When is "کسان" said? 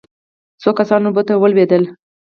0.79-1.01